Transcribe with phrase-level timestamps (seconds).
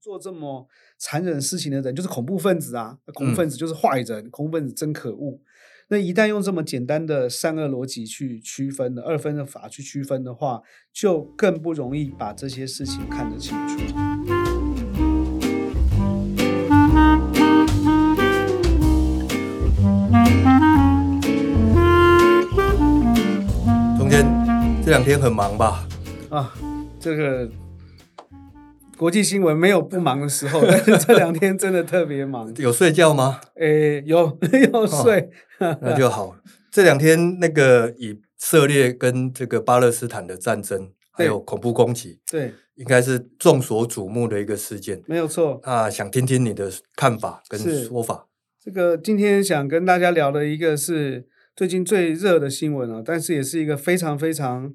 [0.00, 0.66] 做这么
[0.98, 5.38] 残忍事情的人就是恐怖分子啊，恐怖分子就是坏人，嗯、恐怖分子真可恶。
[5.88, 13.76] 那一旦用这么简单的善恶逻辑去区分的二分的法去区分的话，就更不容易把这些事情看得清楚。
[23.98, 24.24] 中间
[24.82, 25.86] 这两天很忙吧？
[26.30, 26.54] 啊，
[26.98, 27.50] 这个。
[29.00, 32.54] 国际新闻没有不忙的时候， 但是这两天真的特别忙。
[32.56, 33.40] 有睡觉吗？
[33.54, 34.38] 诶，有
[34.74, 36.36] 有睡，哦，那就好。
[36.70, 45.02] 这两天那个以色列跟这个巴勒斯坦的战争，还有恐怖攻击，对，应该是众所瞩目的一个事件。
[45.06, 45.58] 没有错。
[45.62, 48.26] 啊，想听听你的看法跟说法。
[48.62, 54.74] 这个今天想跟大家聊的一个是最近最热的新闻啊，但是也是一个非常非常。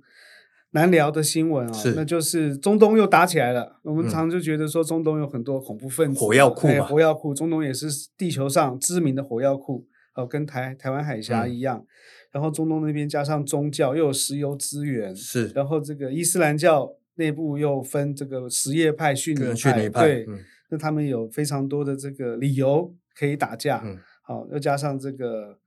[0.75, 3.79] 难聊的新闻啊、哦，那就是中东又打起来了。
[3.81, 11.77] 我们常就觉得说中东有很多恐怖分子，火药库火药库，中东也是地球上知名的火药库，哦，跟台台湾海峡一样。
[11.79, 11.87] 嗯、
[12.33, 15.47] 然后中东那边加上宗教，又有石油资源，是。
[15.55, 20.39] 然后这个伊斯兰教内部又分这个什叶派、逊尼派，派对、嗯，
[20.71, 23.81] 那他们有非常多的这个理由可以打架。
[23.85, 25.57] 嗯，好，又加上这个。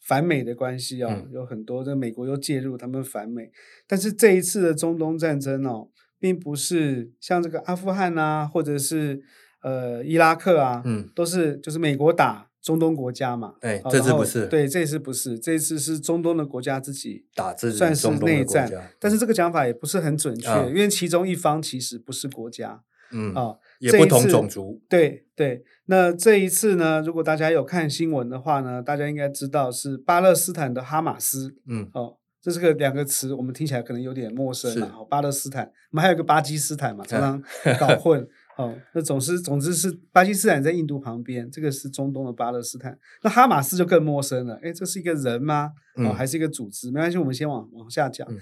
[0.00, 3.50] 反美的关系啊、哦嗯，有很多的美国又介入，他们反美。
[3.86, 9.20] 但是这一次的中东战争哦，并不是像这个阿富汗啊，或者是
[9.62, 13.54] 呃伊拉克啊，嗯，都是就是美国打中东国家嘛。
[13.60, 14.46] 对，这次不是。
[14.46, 18.70] 对，这次不是，这次是中东的国家自己打自己，算是内战。
[18.98, 22.82] 但是这个讲法也不是很准确、嗯，因为其中一方其实不是国家。
[23.12, 23.56] 嗯啊。
[23.78, 25.64] 也不同种族，对对。
[25.86, 31.54] 那这一次呢，如果大家有看新闻的话呢，大家应该知道是巴勒斯坦的哈马斯。
[31.66, 34.96] 嗯，哦，这是个两个词，我们听起来可能有点陌生啊。
[35.08, 38.26] 巴勒斯坦，我们还有个巴基斯坦嘛，常常搞混。
[38.58, 42.98] 哦，那总是总之是巴基斯坦在印度旁边，这个是中东的巴勒斯坦。
[43.22, 44.56] 那哈马斯就更陌生了。
[44.56, 45.70] 诶，这是一个人吗？
[45.94, 46.90] 哦，还是一个组织？
[46.90, 48.26] 没关系，我们先往往下讲。
[48.28, 48.36] 嗯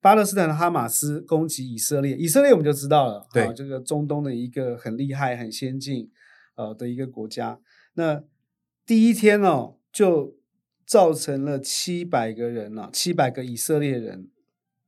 [0.00, 6.08] 巴勒斯坦的哈马斯攻击以色列，以色列我们就知道了，对，啊、这个中东的一个很厉害、很先进，
[6.54, 7.58] 呃的一个国家。
[7.94, 8.22] 那
[8.86, 10.36] 第一天哦，就
[10.86, 14.28] 造成了七百个人啊，七百个以色列人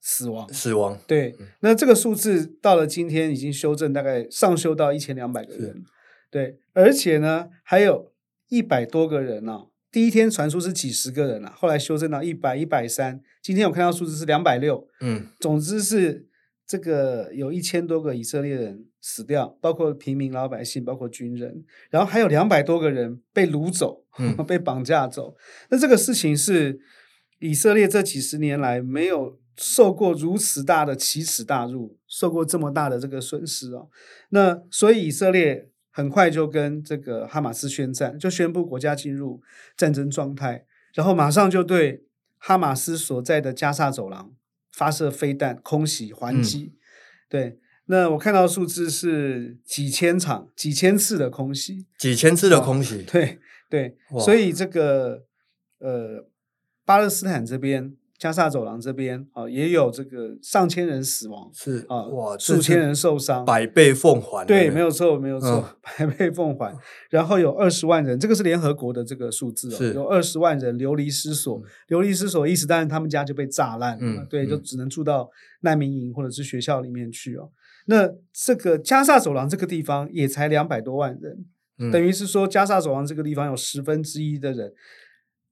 [0.00, 0.98] 死亡，死亡。
[1.08, 5.84] 对，嗯、那这个数字到了今天已经修正，大概上修到一千两百个人。
[6.30, 8.12] 对，而且呢，还有
[8.48, 9.66] 一百多个人呢、啊。
[9.92, 13.20] 第一天传出是几十个人啊，后来修正到一百、一百三。
[13.42, 14.86] 今天我看到数字是两百六。
[15.00, 16.28] 嗯，总之是
[16.66, 25.34] 这个有一千多个以色列人死掉，包括平民老百姓，包括军人，然后还有两百多个人被掳走，嗯、 被绑架走。
[25.70, 26.78] 那这个事情是
[27.40, 33.88] 以色列这几十年来没有受过如此大的奇耻大辱，受过这么大的这个损失哦。
[34.28, 35.69] 那所以以色列。
[35.90, 39.42] 很快就跟这个哈马斯宣战，就宣布国家进入
[39.76, 40.64] 战争状态，
[40.94, 42.04] 然后马上就对
[42.38, 44.32] 哈马斯所在的加沙走廊
[44.72, 46.72] 发射飞弹空袭还击。
[46.72, 46.76] 嗯。
[47.28, 53.02] 对，那我看到数字是几千场、几千次的空袭，几千次的空袭。
[53.10, 55.24] 对对，所以这个
[55.78, 56.28] 呃，
[56.84, 57.96] 巴勒斯坦这边。
[58.20, 64.46] 加萨走廊这边啊，也有这个上千人死亡，是啊，哇，数千人受伤，百倍奉还。
[64.46, 66.76] 对，没有错，没有错，嗯、 百倍奉还。
[67.08, 71.62] 然后有二十万人，这个是联合国的这个数字哦，有二十万人流离失所。
[71.88, 75.30] 流离失所意思，当然他们家就被炸烂了，嗯，对，就只能住到
[75.62, 77.50] 难民营或者是学校里面去哦。
[77.86, 81.46] 那这个加萨走廊这个地方也才两百多万人，
[81.78, 84.74] 嗯、等于是说加萨走廊这个地方有十分之一的人，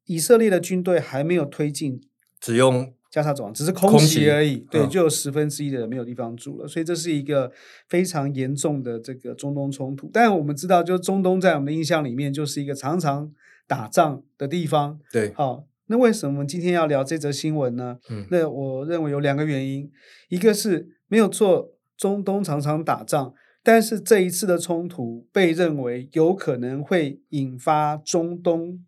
[0.04, 2.02] 以色列的军队还没有推进。
[2.40, 7.50] 只用加沙走廊，只是空袭而已，对，就有十分之一的人没有地方住了，嗯，所以这是一个
[7.88, 10.10] 非常严重的这个中东冲突。
[10.12, 13.32] 但我们知道，就中东在我们的印象里面就是一个常常
[13.66, 15.00] 打仗的地方。
[15.10, 17.98] 对，好，那为什么我们今天要聊这则新闻呢？
[18.10, 19.90] 嗯，那我认为有两个原因，
[20.28, 23.32] 一个是没有错，中东常常打仗，
[23.62, 28.84] 但是这一次的冲突被认为有可能会引发中东。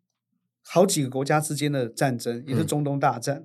[0.73, 3.43] 好几个国家之间的战争，也是中东大战。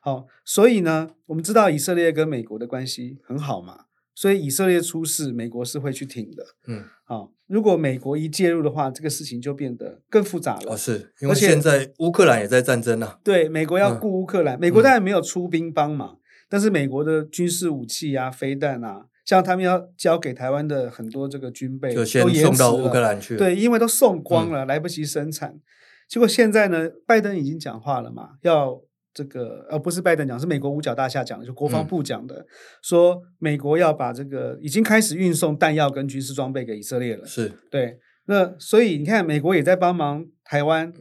[0.00, 6.44] 好、嗯哦，所以呢，我们知道以色列跟美国的关系很好嘛，所以以色列出事，美国是会去挺的。
[6.68, 10.72] 嗯，好、哦，如果美国一介入的话，这个事情就变得更复杂了。
[10.72, 13.18] 哦，是因为现在乌克兰也在战争啊。
[13.24, 23.36] 对，美国要顾乌克兰、嗯，美国当然没有出兵帮忙、嗯，但是美国的军事武器啊、飞弹啊，像他们要交给台湾的很多这个军备，就先送到乌克兰去。
[23.36, 25.58] 对，因为都送光了，嗯、来不及生产。
[26.08, 28.80] 结果现在呢，拜登已经讲话了嘛，要
[29.12, 32.46] 这个，而不是拜登讲，是美国五角大厦讲的，就国防部讲的，嗯、
[32.82, 37.26] 说美国要把这个已经开始运送弹药跟军事装备给以色列了。
[37.26, 40.92] 是对，那所以你看，美国也在帮忙台湾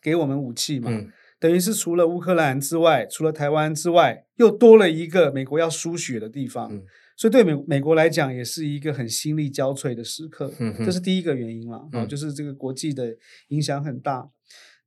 [0.00, 6.72] 给我们武器嘛，嗯、等于是除了乌克兰之外，除了台湾之外，又多了一个美国要输血的地方。
[6.72, 6.82] 嗯
[7.16, 13.16] 所以对美美国来讲，也是一个很心力交瘁的时刻，嗯、这是第一个原因了啊，嗯、就是这个国际的
[13.48, 14.28] 影响很大。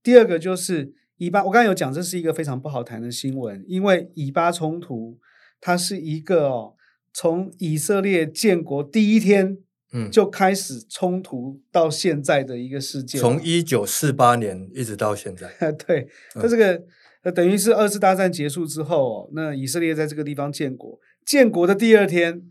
[0.04, 5.18] 第二个就是以巴，我刚才有讲，这是一个非常不好谈的新闻，因为以巴冲突
[5.62, 6.76] 它是一个哦，
[7.14, 9.58] 从以色列建国第一天
[9.94, 15.50] 嗯就开始冲突到现在的一个事件，从一九四八年一直到现在，
[15.88, 16.74] 对，它这个、
[17.24, 21.00] 嗯、等于是二次大战结束之后哦，那以色列在这个地方建国。
[21.28, 22.42] 建国的第二天，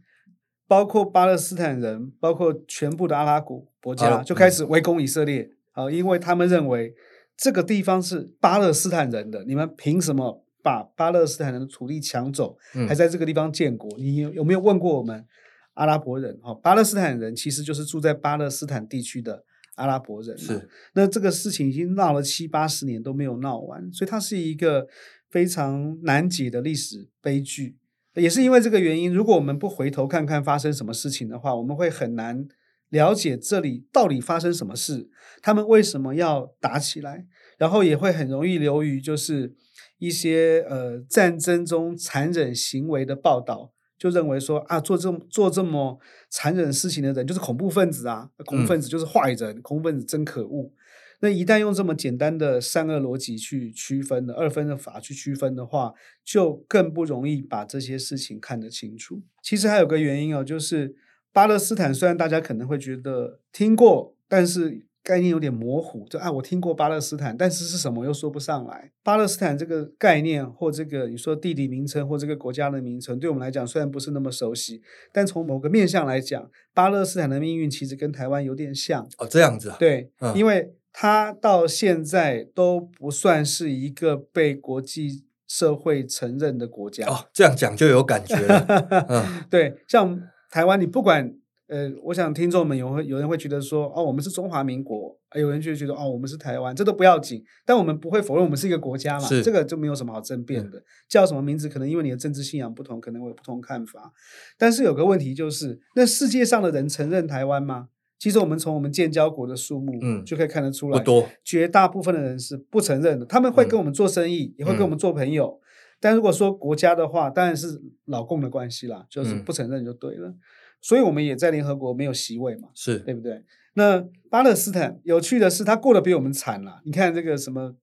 [0.69, 6.95] 包括巴勒斯坦人，包括全部的阿拉伯国家就开始围攻以色列啊，因为他们认为
[7.39, 13.91] 这个地方是巴勒斯坦人的，你们凭什么把巴勒斯坦人的土地抢走，还在这个地方建国？
[13.99, 15.25] 你有没有问过我们
[15.73, 16.39] 阿拉伯人？
[16.43, 19.43] 哈，巴勒斯坦人其实就是住在巴勒斯坦地区的
[19.77, 20.37] 阿拉伯人。
[20.37, 24.87] 是，那这个事情已经闹了七八十年都没有闹完，所以它是一个
[25.31, 27.77] 非常难解的历史悲剧。
[28.17, 32.47] 也是因为这个原因，如果我们不回头看看发生什么事情的话，我们会很难
[32.89, 35.11] 了解这里到底发生什么事，
[35.43, 37.27] 他们为什么要打起来，
[37.59, 39.55] 然后也会很容易流于就是
[39.99, 45.99] 一些呃战争中残忍行为的报道，就认为说啊做这么做这么
[46.31, 50.73] 残忍事情的人就是恐怖分子啊，恐怖分子就是坏人，嗯、恐怖分子真可恶。
[51.21, 59.23] 那一旦用这么简单的善恶逻辑去区分的二分的法去区分的话，就更不容易把这些事情看得清楚。
[59.43, 60.95] 其实还有个原因哦，就是
[61.33, 66.07] 巴勒斯坦虽然大家可能会觉得听过，但是概念有点模糊。
[66.09, 68.91] 就啊，我听过巴勒斯坦，但是是什么又说不上来。
[69.03, 74.83] 巴勒斯坦这个概念或这个你说地理名称或这个国家的名称，对我们来讲虽然不是那么熟悉，
[75.13, 79.09] 但从某个面向来讲，巴勒斯坦的命运其实跟台湾有点像。
[79.19, 79.77] 哦，这样子啊？
[79.79, 80.73] 对，嗯、因为。
[80.99, 87.27] 它到现在都不算是一个被国际社会承认的国家哦。
[87.35, 88.65] 这样讲就有感觉了。
[89.11, 90.19] 嗯，对，像
[90.51, 91.31] 台湾，你不管
[91.69, 97.45] 呃，我想听众们有会有人会觉得说，哦，我们是中华民国；有人就觉得，哦，我们是台湾，这都不要紧。
[97.67, 100.83] 但我们不会否认我们是一个国家嘛，这个就没有什么好争辩的。
[101.11, 104.15] 叫什么名字，可能因为你的政治信仰不同，可能会有不同看法。
[104.57, 107.89] 但是有个问题就是，那世界上的人承认台湾吗？
[108.19, 113.27] 其实我们从我们建交国的数目，嗯，就可以看得出来，不多，绝大部分的人是不承认的。
[113.27, 115.61] 他们会跟我们做生意，也会跟我们做朋友。
[116.01, 120.35] 但如果说国家的话，当然是老共的关系啦，就是不承认就对了。
[120.81, 123.43] 所以我们也在联合国没有席位嘛，是对不对？
[123.75, 126.81] 那巴勒斯坦有趣的是，他过得比我们惨啦。
[126.85, 127.75] 你看这个什么，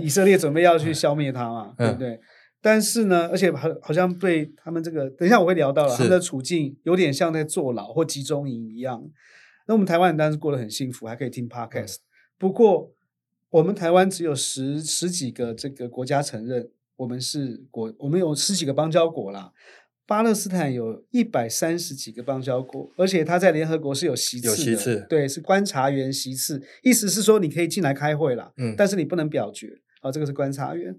[0.00, 2.18] 以色列准备要去 消灭他嘛，对不对？
[2.62, 9.02] 但是呢，而且好好像对他们这个，等一下我会聊到了，他们的处境有点像在坐牢或集中营一样。
[9.70, 11.98] 那我们台湾人当然是过得很幸福，还可以听 Podcast。
[12.36, 12.92] 不过，
[13.50, 19.52] 我们台湾只有十十几个这个国家承认我们是国，我们有十几个邦交国啦。
[20.08, 29.68] 巴勒斯坦有一百三十几个邦交国，而且他在联合国是有席次的，有席次，对，是观察员席次，意思是说你可以进来开会啦，嗯，但是你不能表决，
[30.00, 30.98] 啊，这个是观察员。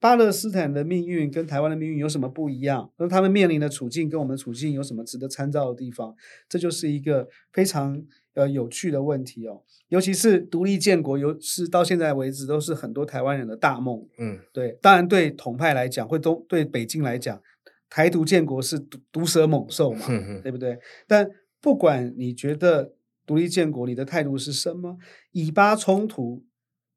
[0.00, 2.92] 巴勒斯坦的命运跟台湾的命运有什么不一样？
[2.98, 6.14] 那他们面临的处境跟我们的处境有什么值得参照的地方？
[6.48, 8.00] 这就是一个非常
[8.34, 9.62] 呃有趣的问题哦。
[9.88, 14.06] 尤其是独立建国，尤是到现在为止都是很多台湾人的大梦。
[14.18, 14.78] 嗯，对。
[14.80, 17.42] 当然对统派来讲，会都对北京来讲，
[17.90, 20.78] 台独建国是毒毒蛇猛兽嘛，嗯嗯对不对？
[21.08, 21.28] 但
[21.60, 22.92] 不管你觉得
[23.26, 24.96] 独立建国，你的态度是什么？
[25.32, 26.44] 以巴冲突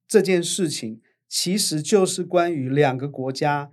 [0.08, 1.02] 这件事情。
[1.34, 3.70] 其实就是关于两个国家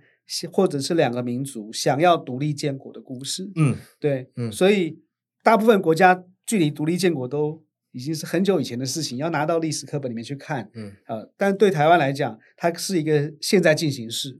[0.49, 3.51] 或者是两个民族想要独立建国的故事。
[3.57, 5.01] 嗯，对，嗯，所以
[5.43, 7.61] 大部分国家距离独立建国都
[7.91, 10.71] 已经是很久以前的事情，要拿到历史课本里面去看。
[10.73, 14.39] 嗯，呃，但对台湾来讲，它是一个现在进行式。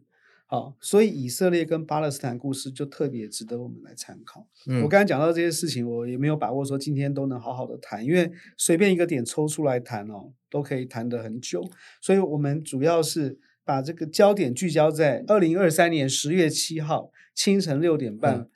[0.51, 4.47] 好，所以以色列跟巴勒斯坦故事就特别值得我们来参考。
[4.65, 11.63] 嗯，我刚才讲到这些事情，我也没有把握说今天都能好好的谈，因为随便一个点抽出来谈哦，都可以谈得很久。
[12.01, 18.39] 所以我们主要是把这个焦点聚焦在二零二三年十月七号清晨六点半。
[18.39, 18.49] 嗯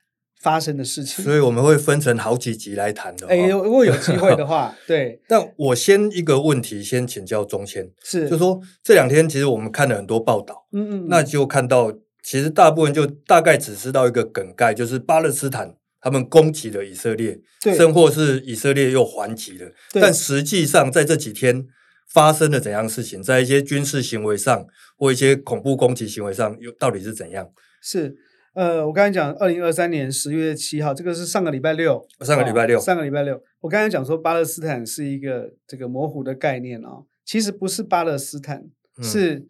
[0.43, 3.25] 发生的事情，所以我们会分成好几集来谈的。
[3.27, 5.21] 哎，如果有机会的话， 对。
[5.27, 21.65] 但我先一个问题，先请教中谦，是，就说这两天其实我们看了很多报道，嗯，嗯嗯，那就看到其实大部分就大概只知道一个梗概，就是巴勒斯坦他们攻击了以色列，对，甚或是以色列又还击了，但实际上在这几天
[22.11, 24.65] 发生了怎样事情，在一些军事行为上
[24.97, 27.47] 或一些恐怖攻击行为上，又到底是怎样？
[27.81, 28.15] 是，
[28.53, 38.63] 呃，我刚才讲，二零二三年十月七号，这个是上个礼拜六，上个礼拜六，哦、上个礼拜六，我刚才讲说巴勒斯坦是一个这个模糊的概念啊、哦，其实不是巴勒斯坦，
[38.97, 39.47] 嗯、是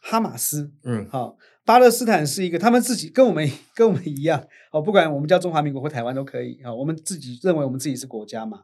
[0.00, 8.60] 哈马斯，嗯，好、哦，巴勒斯坦是一个他们自己跟我们跟我们一样，哦，不管我们叫中华民国或台湾都可以啊、哦，我们自己认为我们自己是国家嘛，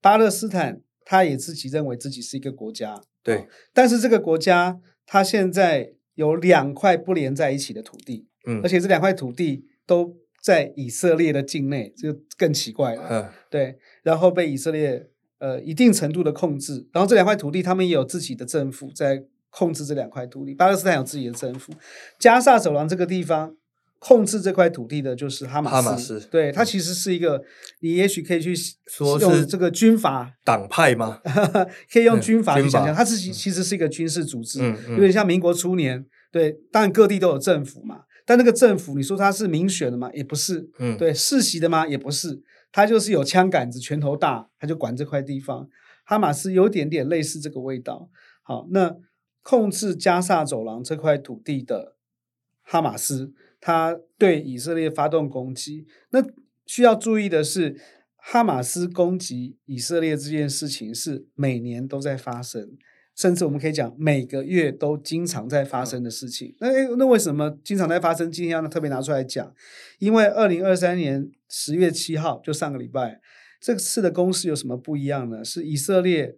[0.00, 0.80] 巴勒斯坦。
[1.04, 3.46] 他也自己认为自己是一个国家，对、哦。
[3.74, 13.78] 但是这个国家，它现在有两块不连在一起的土地，嗯，而且这两块土地都在以色列的境内，这就更奇怪了，嗯，对。
[14.02, 15.08] 然后被以色列
[15.38, 20.54] 呃一定程度的控制，然后这两块土地，他们也有自己的政府在控制这两块土地。
[20.54, 21.72] 巴勒斯坦有自己的政府，
[22.18, 23.56] 加萨走廊这个地方。
[24.04, 27.40] 控制这块土地的就是哈马斯，哈马斯对，它其实是一个，
[27.82, 28.52] 你也许可以去
[28.88, 31.20] 说用这个军阀党派吗？
[31.88, 36.04] 可以用军阀去想象，它自己其实是一个军事组织，嗯嗯、有点像民国初年。
[36.32, 40.10] 对，当然各地都有政府嘛，但那个政府，你说他是民选的吗？
[40.12, 40.70] 也不是。
[40.78, 41.86] 嗯，对，世袭的吗？
[41.86, 42.42] 也不是。
[42.70, 45.68] 他就是有枪杆子、拳头大，他就管这块地方。
[46.04, 48.10] 哈马斯有点点类似这个味道。
[48.42, 48.96] 好，那
[49.42, 51.96] 控制加萨走廊这块土地的
[52.62, 53.32] 哈马斯。
[53.64, 56.20] 他对以色列发动攻击，那
[56.66, 57.80] 需要注意的是，
[58.16, 62.76] 哈马斯攻击以色列这件事情是每年都在发生，
[63.16, 66.54] 甚至我们可以讲每个月都经常在发生的事情。
[66.60, 68.30] 那那为什么经常在发生？
[68.30, 69.52] 今天要特别拿出来讲，
[69.98, 73.20] 因为二零二三年十月七号，就上个礼拜，
[73.60, 75.44] 这次的攻势有什么不一样呢？
[75.44, 76.36] 是以色列。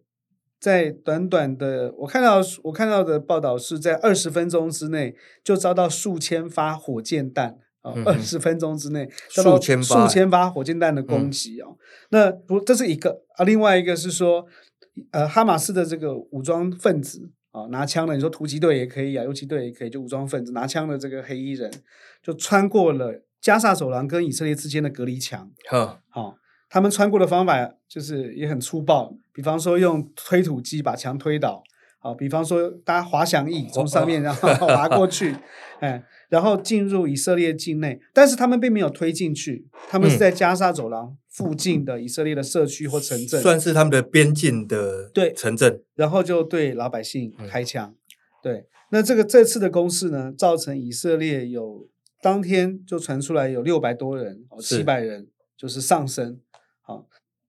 [0.60, 11.76] 在短短的，我看到我看到的报道是在二十分钟之内就遭到数千发火箭弹啊，二十、嗯、分钟之内数千发数千发火箭弹的攻击哦。
[11.76, 11.78] 嗯、
[12.12, 14.46] 那不，这是一个啊，另外一个是说，
[15.10, 21.70] 呃，哈马斯的这个武装分子啊，拿枪的，你说突击队也可以啊，游击队也可以，就武装分子拿枪的这个黑衣人，
[22.22, 26.36] 就穿过了加萨走廊跟以色列之间的隔离墙，好好。
[26.70, 31.62] 他们穿过的方法就是也很粗暴，比方说用推土机把墙推倒，
[32.04, 35.34] 好，比方说搭滑翔翼从上面然后滑过去，
[35.80, 47.94] 哎，然后进入以色列境内，但是他们并没有推进去，他们是在加沙走廊附近的以色列的社区或城镇，算是他们的边境的对城镇，然后就对老百姓开枪，
[48.42, 51.88] 对，那这个这次的攻势呢，造成以色列有
[52.20, 56.38] 当天就传出来有六百多人，哦，七百人就是丧生。
[56.82, 57.06] 好，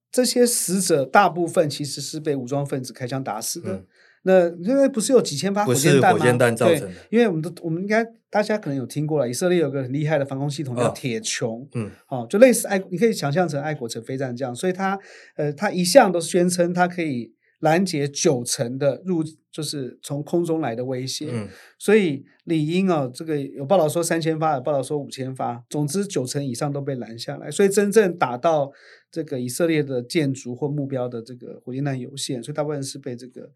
[0.09, 3.73] 这些死者大部分其实是被武装分子开枪打死的。
[3.73, 3.85] 嗯、
[4.27, 6.19] 那因为不是有几千发火箭弹吗？
[6.19, 6.91] 火箭弹造成的。
[7.11, 11.67] 因为我们都我们应该大家可能有听过了，以色列有个很厉害的防空系统叫铁穹。
[11.75, 14.55] 嗯，好，就类似爱，你可以想象成爱国者飞弹这样。
[14.55, 14.99] 所以它
[15.35, 21.29] 呃，它一向都宣称它可以拦截九成的入，就是从空中来的威胁。
[21.31, 27.51] 嗯，所以理应啊，这个有报道说三千发，有报道说五千发，总之九成以上都被拦下来。
[27.51, 28.71] 所以真正打到。
[29.11, 33.49] 这个以色列的建筑或目标的这个火箭弹有限，所以大部分是被这个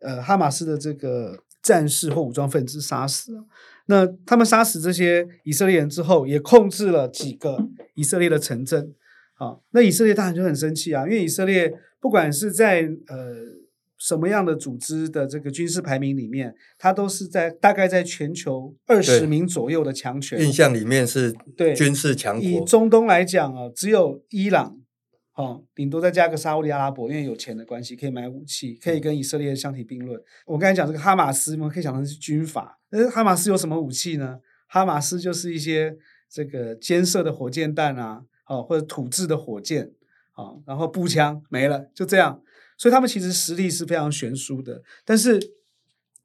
[0.00, 3.32] 呃哈马斯的这个战士或武装分子杀死。
[3.86, 7.58] 那他们杀死这些以色列人之后，也控制了几个
[7.94, 8.94] 以色列的城镇。
[9.34, 13.34] 啊，那以色列当然就很生气啊，因为以色列不管是在呃
[13.96, 20.40] 什么样的组织的这个军事排名里面，它都是在大概在全球二十名左右的强权。
[20.40, 22.50] 印象里面是对军事强国。
[22.50, 24.76] 以中东来讲啊，只有伊朗。
[25.38, 30.20] 哦，顶多再加个沙乌地阿拉伯，因为有钱的关系，可以买武器，可以跟以色列相提并论。
[30.44, 32.76] 我刚才讲这个哈马斯，我们可以想成是军阀。
[32.90, 34.40] 但是哈马斯有什么武器呢？
[34.66, 35.96] 哈马斯就是一些
[36.28, 39.92] 这个肩射的火箭弹啊，哦，或者土制的火箭，
[40.32, 42.42] 啊，然后步枪没了，就这样。
[42.76, 45.38] 所以他们其实实力是非常悬殊的，但是。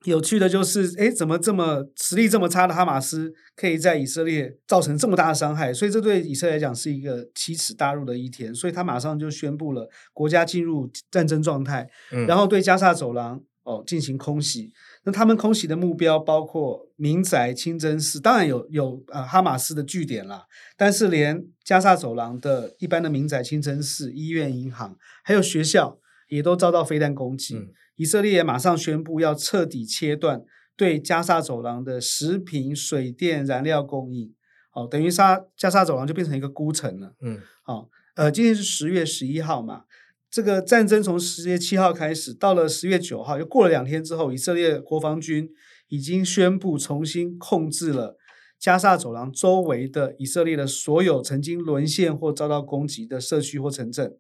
[0.04, 5.74] 有趣的就是，哎，怎么这么实力这么差的哈马斯可以在以色列造成这么大的伤害？
[5.74, 8.54] 所以这对以色列来讲是一个奇耻大辱的一天。
[8.54, 14.74] 所以他马上就宣布了国家进入战争状态，嗯、然后对加沙走廊哦进行空袭。
[15.06, 20.46] 那他们空袭的目标包括民宅、清真寺，当然有有呃哈马斯的据点啦，
[20.78, 27.56] 但是连加沙走廊的一般的民宅、清真寺、医院、银行，还有学校也都遭到飞弹攻击。
[27.56, 30.42] 嗯以色列也马上宣布要彻底切断
[30.76, 34.34] 对加沙走廊的食品、水电、燃料供应，
[34.72, 37.16] 好，等于沙加沙走廊就变成一个孤城了。
[37.22, 39.84] 嗯，好，呃，今天是十月十一号嘛，
[40.32, 45.48] 这个战争从十月七号开始，到了十月九号，又过了两天之后，以色列国防军
[45.90, 48.18] 已经宣布重新控制了
[48.60, 54.18] 加沙走廊周围的以色列的所有曾经沦陷或遭到攻击的社区或城镇。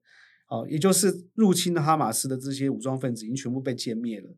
[0.53, 4.29] 哦，也就是入侵哈马斯的这些武装分子已经全部被歼灭了。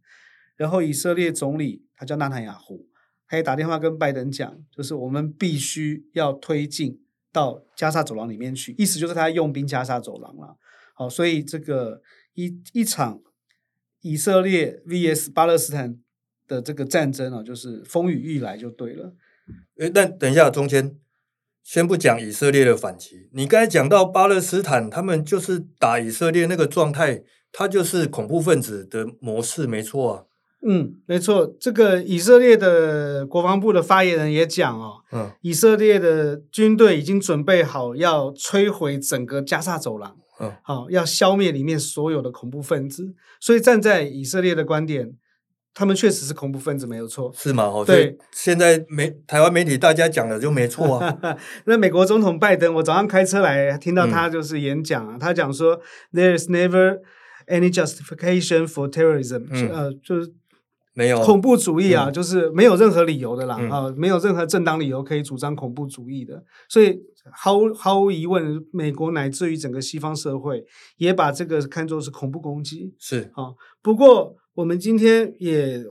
[0.55, 2.87] 然后以色列总理他叫纳坦雅胡，
[3.27, 7.01] 他也打电话跟拜登讲，就是我们必须要推进
[7.33, 10.57] 到加沙走廊里面去，意思就是他用兵加沙走廊了。
[10.93, 12.01] 好，所以这个
[12.35, 13.21] 一一场
[13.99, 15.99] 以色列 VS 巴勒斯坦
[16.47, 19.13] 的这个战争啊，就是风雨欲来就对了。
[19.79, 20.97] 诶，那等一下，中间
[21.65, 30.23] 先不讲以色列的反击，你刚才讲到巴勒斯坦，他们就是打以色列那个状态，他就是恐怖分子的模式，没错啊。
[30.67, 43.15] 嗯，没错，这个以色列的国防部的发言人也讲哦，嗯，以色列的军队已经准备好要摧毁整个加沙走廊，嗯，好，要消灭里面所有的恐怖分子。
[43.39, 45.13] 所以站在以色列的观点，
[45.75, 47.65] 他们确实是恐怖分子，没有错，是吗？
[47.65, 51.37] 哦，对，现在媒台湾媒体大家讲的就没错啊。
[51.65, 55.79] 那美国总统拜登，我早上开车来听到他就是演讲啊，嗯，他讲说
[56.11, 57.01] ，There is never
[57.47, 60.33] any justification for terrorism，嗯，呃，就是。
[60.97, 66.97] 没有恐怖主义啊，嗯、就是没有任何理由的啦、嗯、啊，没有任何正当理由可以主张恐怖主义的，所以
[67.33, 70.63] 毫无毫无疑问，美国乃至于整个西方社会
[70.95, 72.95] 也把这个看作是恐怖攻击。
[72.97, 73.51] 是啊，
[73.81, 75.85] 不过我们今天也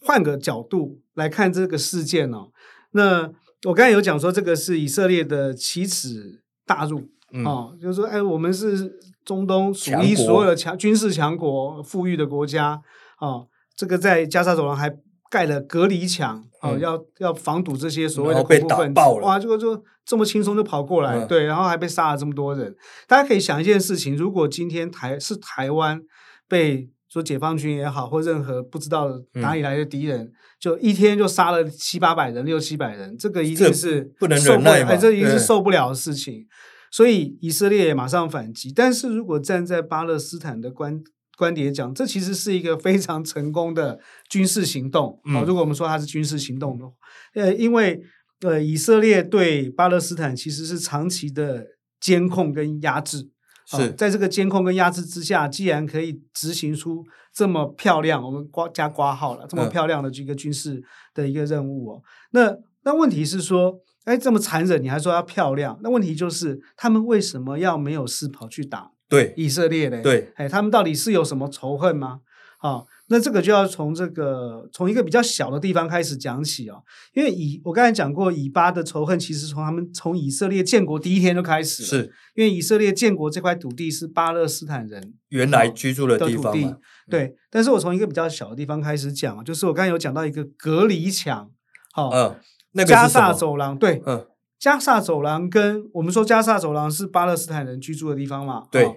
[0.00, 2.50] 换个角度来看这个事件哦。
[2.92, 3.30] 那
[3.64, 12.82] 我刚才有讲说，这个是以色列的奇耻大辱、嗯、啊，就是说，哎，我们是中东数一数二的强军事强国、富裕的国家
[13.18, 13.44] 啊。
[13.76, 14.88] 这个在加沙走廊还
[15.30, 19.00] 盖了隔离墙，哦、嗯，要要防堵这些所谓的恐怖分子。
[19.20, 22.76] 哇，这个就这么轻松就跑过来，嗯、对，然后还被杀了这么多人。
[23.08, 26.00] 大家可以想一件事情：如果今天台是台湾
[26.46, 34.90] 被说解放军也好，或任何不知道哪里来的敌人，嗯、就一天就杀了七八百人、六七百人，这个一定是不能忍耐嘛？
[34.90, 36.44] 哎，这一定是受不了的事情。
[36.90, 38.72] 所以以色列也马上反击。
[38.72, 41.00] 但是如果站在巴勒斯坦的观
[41.38, 45.20] 观点讲，这其实是一个非常成功的军事行动。
[45.24, 46.92] 嗯、哦，如果我们说它是军事行动的话，
[47.34, 48.00] 呃，因为
[48.40, 51.64] 呃，以色列对巴勒斯坦其实是长期的
[52.00, 53.30] 监控跟压制。
[53.66, 60.82] 是、哦，在这个监控跟压制之下，既然可以执行出这么漂亮，我们挂加挂号了，这么漂亮的这个军事
[61.14, 62.02] 的一个任务哦。
[62.32, 65.78] 嗯、那那问题是说，哎，这么残忍，你还说要漂亮？
[65.82, 68.90] 那问题就是，他们为什么要没有事跑去打？
[69.08, 72.20] 对以色列呢，对，哎，他们到底是有什么仇恨吗？
[72.58, 76.82] 啊、哦，那这个就要从这个从一个比较小的地方开始讲起哦。
[77.12, 86.78] 因为以我刚才讲过，以巴的仇恨其实从他们从以色列建国第一天就开始了，是因为以色列建国这块土地是巴勒斯坦人原来居住的地方嘛。
[87.10, 91.50] 对，但是我从一个比较小的地方开始讲，就是我刚才有讲到一个隔离墙，
[91.92, 92.40] 好、哦，嗯，
[92.72, 94.26] 那个加萨走廊，对，嗯，
[94.58, 98.84] 加萨走廊跟我们说加萨走廊是巴勒斯坦人居住的地方嘛，对。
[98.84, 98.96] 哦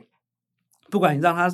[0.90, 1.54] 不管你让他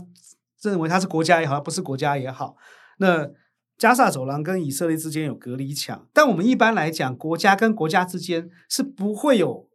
[0.64, 2.56] 认为它是国家也好，不是国家也好，
[2.98, 3.30] 那
[3.78, 9.68] 加萨走廊跟以色列之间有隔离墙，但我们一般来讲，国家跟国家之间是不会有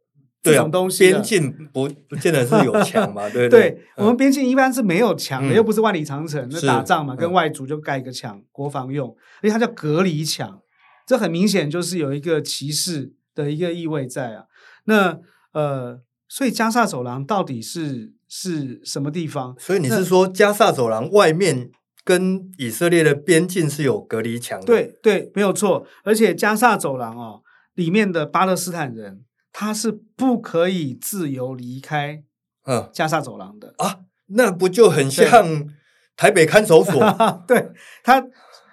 [0.42, 1.10] 这种东西的。
[1.10, 3.28] 边境不不见得是有墙嘛？
[3.28, 9.08] 对对，对嗯、我们边境一般是没有墙的，嗯、又不是万里长城，那打仗嘛，跟外族就盖一个墙，嗯、国防用，
[9.42, 10.60] 因为它叫隔离墙，
[11.06, 14.44] 这很明显就是有一个歧视的一个意味在啊。
[14.84, 15.18] 那
[15.52, 18.14] 呃，所以加萨走廊到底是？
[18.28, 19.56] 是什么地方？
[19.58, 21.70] 所以你是说加萨走廊外面
[22.04, 24.66] 跟以色列的边境是有隔离墙的？
[24.66, 25.86] 对对，没有错。
[26.04, 27.42] 而且加萨走廊哦，
[27.74, 32.22] 里面的巴勒斯坦人他是不可以自由离开
[32.66, 35.66] 嗯加萨走廊的、嗯、啊，那不就很像
[36.16, 36.94] 台北看守所？
[37.48, 37.70] 对，对
[38.04, 38.24] 他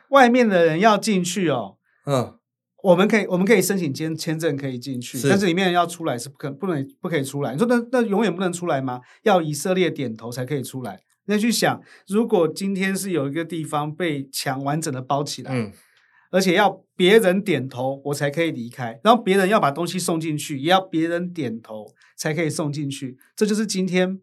[0.09, 2.37] 外面的人要进去哦，嗯。
[2.85, 7.51] 我们可以，我们可以申请签签证可以进去，是但是里面要出来是不可不能不可以出来。
[7.51, 9.01] 你说那那永远不能出来吗？
[9.23, 10.99] 要以色列点头才可以出来。
[11.25, 15.71] 那去想，如果今天是有一个地方被墙完整的包起来，嗯，
[16.29, 23.17] 而且要别人点头我才可以离开，然后别人要把东西送进去，也要别人点头才可以送进去。
[23.35, 24.19] 这就是今天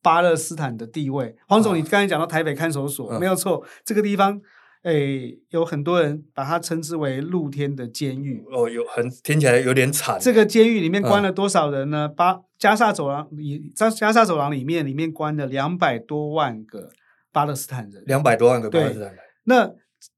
[0.00, 1.34] 巴勒斯坦的地位。
[1.48, 4.40] 黄总，你刚才讲到台北看守所，嗯、没有错，这个地方。
[4.82, 4.92] 哎，
[5.50, 8.42] 有很多人把它称之为露天的监狱。
[8.50, 10.18] 哦，有很听起来有点惨。
[10.20, 12.08] 这个监狱里面关了多少人呢？
[12.08, 16.90] 巴、嗯、加萨走廊里，加加萨走廊里面里面关了两百多万个
[17.30, 18.02] 巴勒斯坦人。
[18.06, 19.18] 两百多万个巴勒斯坦人。
[19.44, 19.70] 那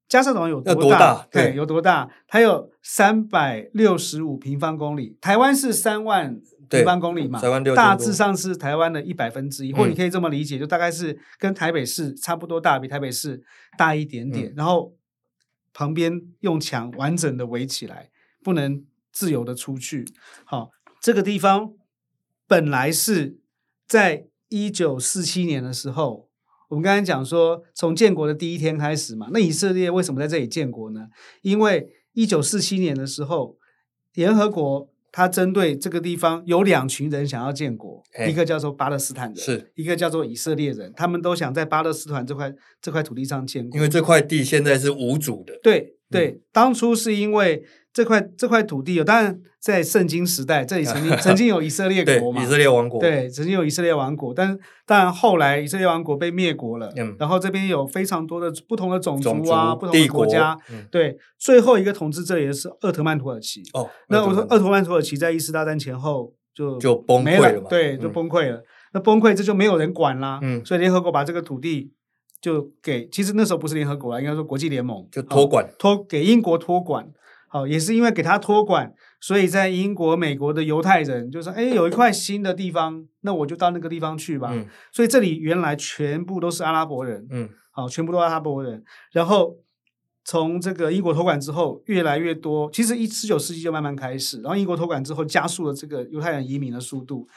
[0.08, 0.80] 加萨走廊有多大？
[0.80, 2.08] 多大对，对，有多大？
[2.28, 5.16] 它有三百六十五平方公里。
[5.20, 6.40] 台湾是三万。
[6.78, 7.40] 平方公里嘛，
[7.74, 13.42] 大致上是台湾的一百分之一，或你可以这么理解，就大概是跟台北市差不多大，比台北市
[13.76, 14.46] 大一点点。
[14.46, 14.94] 嗯、然后
[15.72, 18.10] 旁边用墙完整的围起来，
[18.42, 20.04] 不能自由的出去。
[20.44, 21.72] 好，这个地方
[22.46, 23.38] 本来是
[23.86, 26.28] 在一九四七年的时候，
[26.68, 31.08] 我们刚才讲说，从建国的第一天开始嘛，那以色列为什么在这里建国呢？
[31.42, 33.58] 因为一九四七年的时候，
[34.14, 34.91] 联合国。
[35.12, 43.76] 他针对这个地方有两群人想要建国，一个叫做巴勒斯坦人，是一个叫做以色列人，他们都想在巴勒斯坦这块这块土地上建国。
[43.76, 45.52] 因为这块地现在是无主的。
[45.62, 63.62] 对对，嗯、当初是因为这块这块土地有，当然在圣经时代这里曾经 曾经有以色列国嘛，以色列王国，对，曾经有以色列王国，但是当然后来以色列王国被灭国了，嗯、然后这边有非常多的不同的种族啊，族不同的国家，国嗯、对，最后一个统治这里的是鄂特曼土耳其。
[63.74, 68.56] 哦，那我说鄂特曼土耳其在一次大战前后就就崩溃了嘛，对，就崩溃了。
[68.56, 71.92] 嗯、那崩溃这就没有人管啦，嗯，所以联合国把这个土地
[72.40, 77.06] 就给，其实那时候不是联合国啦，应该说国际联盟就托管，托给英国托管。
[77.52, 84.48] 好，也是因为给他托管，所以在英国、美国的犹太人就说：“哎，有一块新的地方，那我就到那个地方去吧。
[84.54, 87.26] 嗯”所以这里原来全部都是阿拉伯人。
[87.30, 88.82] 嗯，好，全部都是阿拉伯人。
[89.12, 89.54] 然后
[90.24, 92.70] 从这个英国托管之后，越来越多。
[92.72, 97.28] 其实一十九世纪就慢慢开始，然后英国托管之后，加速了这个犹太人移民的速度。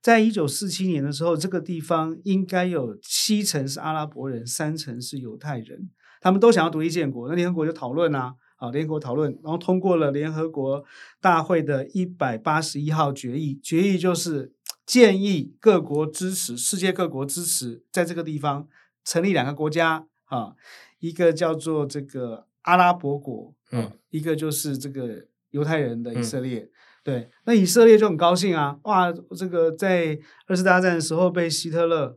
[0.00, 5.90] 在一九四七年的时候，这个地方应该有七成是阿拉伯人，三成是犹太人。
[6.20, 8.34] 他们都想要独立建国，那联合国就讨论啊。
[8.56, 10.84] 啊，联合国讨论，然后通过了联合国
[11.20, 13.58] 大会的一百八十一号决议。
[13.62, 14.52] 决议就是
[14.86, 18.68] 建议各国支持，世界各国支持，在这个地方
[19.04, 20.54] 成立两个国家啊，
[21.00, 26.60] 一个叫做这个阿拉伯国，嗯，一个就是这个犹太人的以色列。
[26.60, 26.70] 嗯、
[27.02, 32.16] 对，那以色列就很高兴啊，哇，这个在二次大战的时候被希特勒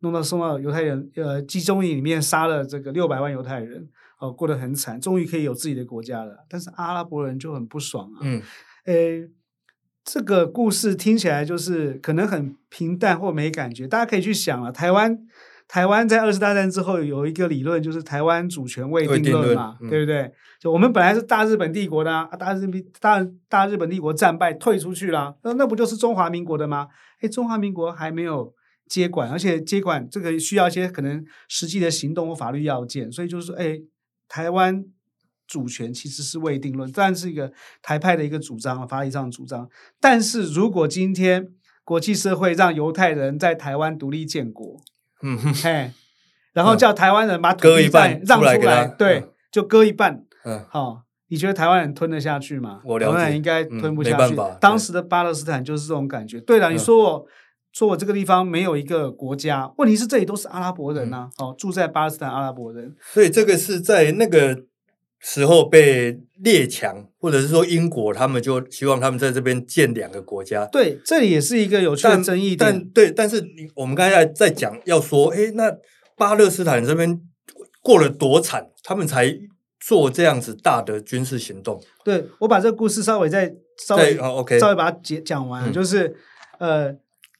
[0.00, 3.88] 弄到送到犹太人呃集中营里面杀了这个六百万犹太人。
[4.18, 6.44] 哦，过得很惨，终于可以有自己的国家了。
[6.48, 8.18] 但是阿拉伯人就很不爽啊。
[8.22, 8.42] 嗯，
[8.86, 9.28] 诶，
[10.04, 13.86] 这个故事听起来就是可能很平淡或没感觉。
[13.86, 15.16] 大家可以去想啊，台湾，
[15.68, 20.32] 台湾在二次大战之后有一个理论，就是台湾主权未定论嘛，嗯、对不对？
[20.60, 22.66] 就我们本来是大日本帝国的啊，大日
[23.00, 26.88] 大大日本帝国战败退出去了，那那不就是中华民国的吗？
[27.20, 28.54] 诶，中华民国还没有。
[28.88, 33.78] 接管，而且接管这个需要一些可能实际的行动或法律要件，所以就是说，哎。
[34.28, 34.84] 台湾
[35.46, 39.68] 主权其实是未定论，当然是一个台派的一个主张，法理上的主张。
[40.00, 41.48] 但是如果今天
[41.84, 44.80] 国际社会让犹太人在台湾独立建国，
[45.22, 45.90] 嗯哼，嘿，
[46.52, 52.82] 然后叫台湾人把土地割一半让出来，对，嗯、就割一半，嗯，好、哦，你觉得台湾人吞得下去吗？
[52.84, 54.36] 我人应该吞不下去。
[54.60, 56.40] 当时的巴勒斯坦就是这种感觉。
[56.40, 57.26] 对了，你说我。
[57.78, 64.64] 嗯说我这个地方没有一个国家，问题是这里都是阿拉伯人呐、哦，住在巴勒斯坦阿拉伯人，所以这个是在那个
[65.20, 70.66] 时候被列强，或者是说英国，他们就希望他们在这边建两个国家。
[70.66, 72.84] 对，这里也是一个有趣的争议点。
[72.90, 75.72] 对，但是你我们刚才在讲，要说，哎，那
[76.16, 77.20] 巴勒斯坦这边
[77.80, 79.32] 过了多惨，他们才
[79.78, 81.80] 做这样子大的军事行动。
[82.04, 83.54] 对，我把这个故事稍微再
[83.86, 86.16] 稍微 OK，稍微把它讲讲完，嗯、就是
[86.58, 86.96] 呃。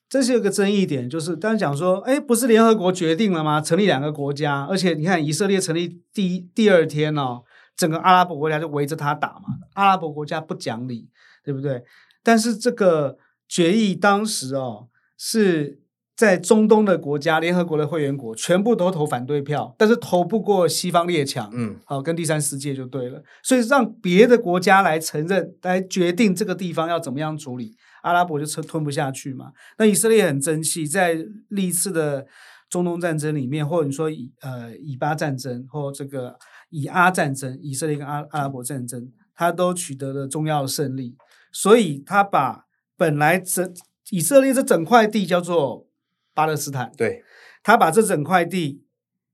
[0.08, 3.60] 这是有个争议点，就是刚才讲说，哎，不是联合国决定了吗？
[3.60, 7.42] 成立两个国家，而且你看以色列成立第一第二天哦，
[7.76, 9.42] 整个阿拉伯国家就围着他打嘛。
[9.74, 11.08] 阿拉伯国家不讲理，
[11.44, 11.82] 对不对？
[12.22, 15.78] 但是这个决议当时哦，是
[16.16, 23.22] 在中东的国家，联合国的会员国全部都投反对票，但是投不过西方列强，嗯，好，跟第三世界就对了。
[23.42, 27.76] 所以让别的国家来承认，来决定这个地方要怎么样处理。
[28.08, 31.18] 阿拉伯就吞吞不下去嘛，那以色列很争气，在
[31.48, 32.26] 历次的
[32.70, 36.38] 中东战争里面，或者你说以呃以巴战争或这个
[36.70, 41.16] 以阿战争，以色列跟阿阿拉伯战争，他都取得了重要的胜利，
[41.52, 42.64] 所以他把
[42.96, 43.74] 本来整
[44.10, 45.86] 以色列这整块地叫做
[46.34, 47.22] 巴勒斯坦，对，
[47.62, 48.82] 他把这整块地，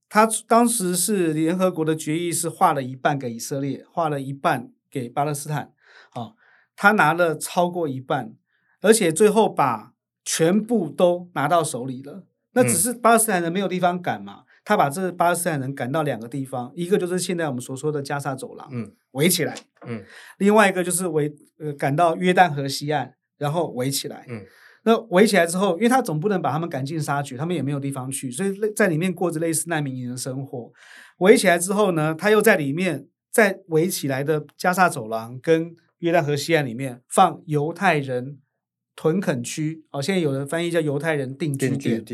[0.09, 5.73] 他当时是联合国的决议是划了一半给以色列，划了一半给巴勒斯坦，
[6.13, 6.35] 啊，
[6.77, 8.35] 他拿了超过一半。
[8.85, 9.94] 而且最后把
[10.27, 19.55] 全部都拿到手里了，那只是巴勒斯坦人没有地方赶嘛，嗯、他把这巴勒斯坦人赶到两个地方，一个就是现在我们所说的加沙走廊，嗯，围起来，
[19.87, 20.05] 嗯，
[20.37, 24.44] 另外一个就是围呃赶到约旦河西岸，然后围起来，嗯，
[24.83, 30.70] 那围起来之后，因为他总不能把他们赶尽杀绝，他们也没有地方去，所以在里面过着类似难民营的生活。
[31.20, 38.40] 围起来之后呢，他又在里面在围起来的加沙走廊跟约旦河西岸里面放犹太人。
[38.97, 42.05] 屯垦区哦，现在有人翻译叫犹太人定居点，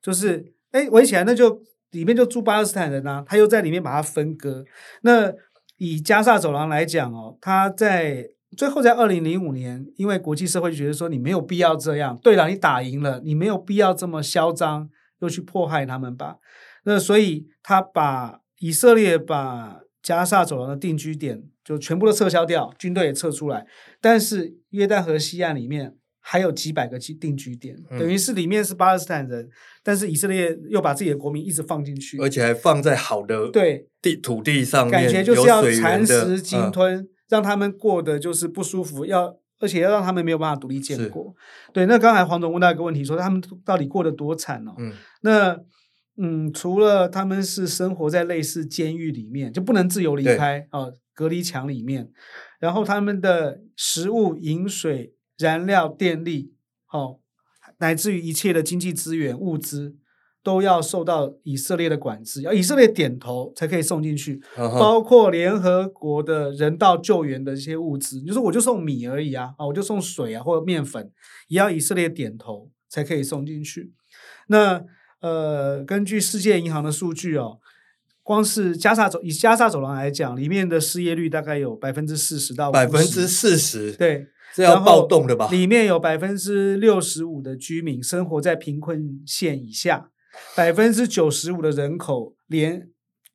[0.00, 4.64] 就是哎围起来，那就里面就住巴勒斯坦人啊，他又在里面把它分割。
[5.02, 5.32] 那
[5.78, 14.88] 以加萨走廊来讲哦，他在最后在二零零五年，因为国际社会就觉得说你没有必要这样，对了，你打赢了，你没有必要这么嚣张，
[15.20, 16.36] 又去迫害他们吧。
[16.84, 23.66] 那所以他把以色列把加萨走廊的定居点就全部都撤销掉，军队也撤出来，
[24.00, 25.96] 但是约旦河西岸里面。
[26.24, 29.50] 还有几百个定居点，嗯、等于是里面是巴勒斯坦人，
[29.82, 41.34] 但是以色列又把自己的国民一直放进去，而且还放在好的对地土地上面，感觉就是要蚕食鲸吞，嗯、让他们过得就是不舒服，要而且要让他们没有办法独立建国。
[41.36, 44.74] 是对，那刚才黄总问到一个问题，说他们到底过得多惨哦？
[44.78, 45.58] 嗯，那
[46.16, 52.08] 嗯，除了他们是生活在类似监狱里面，就不能自由离开啊隔离墙里面，
[52.60, 55.14] 然后他们的食物、饮水。
[55.38, 56.52] 燃料、电力，
[56.90, 57.18] 哦，
[57.78, 59.96] 乃至于一切的经济资源、物资，
[60.42, 68.20] 都要受到以色列的管制，要以色列点头才可以送进去，包括联合国的人道救援的一些物资。
[68.24, 71.10] 你说我就送米而已啊，啊，我就送水啊，或者面粉，
[71.48, 73.92] 也要以色列点头才可以送进去。
[74.48, 74.84] 那
[75.20, 77.58] 呃，根据世界银行的数据哦，
[78.24, 84.26] 光是加沙走以加沙走廊来讲，里面的失业率大概有百分之四十到百分之四十，对。
[84.54, 85.48] 这要暴动的吧？
[85.50, 90.10] 里面有百分之六十五的居民生活在贫困线以下，
[90.54, 92.90] 百分之九十五的人口连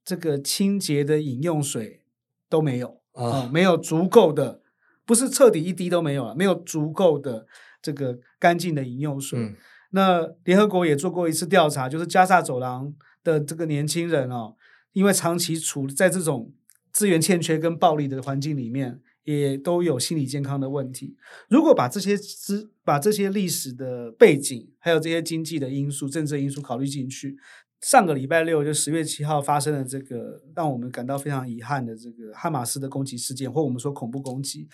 [0.06, 2.02] 这个清洁的饮用水
[2.48, 4.62] 都没有啊、哦，没有足够的，
[5.06, 7.48] 不是彻底一滴都没有了，没有足够的
[7.82, 9.40] 这个干净的饮用水。
[9.40, 9.56] 嗯、
[9.92, 14.56] 那联合国也做过一次调查，就是加萨走廊的这个年轻人哦，
[14.94, 16.54] 因为长期处在这种
[16.92, 19.02] 资源欠缺跟暴力的环境里面。
[19.28, 21.18] 也都有心理健康的问题。
[21.50, 27.38] 如果把这些资、把这些历史的背景，还有这些经济的因素、政治因素考虑进去，
[27.82, 34.70] 上个礼拜六就十月七号发生的这个让我们感到非常遗憾的这个哈马斯的攻击事件，或我们说恐怖攻击，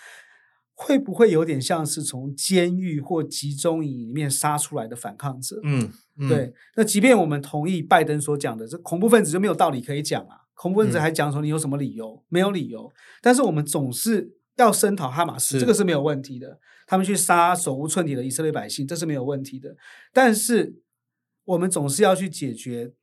[0.75, 5.59] 会不会有点像是从监狱或集中营里面杀出来的反抗者？
[5.63, 5.89] 嗯，
[6.19, 6.53] 嗯对。
[6.75, 10.41] 那即便我们同意拜登所讲的，这恐怖分子就没有道理可以讲啊？
[10.53, 12.13] 恐怖分子还讲说你有什么理由？
[12.13, 12.91] 嗯、没有理由。
[13.19, 14.37] 但是我们总是。
[14.55, 16.59] 要声讨哈马斯，是这个是没有问题的。
[16.85, 19.75] 他们去杀手无寸铁的以色列百姓，这是没有问题的。
[20.11, 20.75] 但是
[21.45, 22.93] 我们总是要去解决